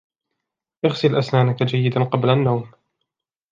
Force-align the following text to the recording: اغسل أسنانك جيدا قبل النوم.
اغسل 0.85 1.15
أسنانك 1.15 1.63
جيدا 1.63 2.03
قبل 2.03 2.29
النوم. 2.29 2.71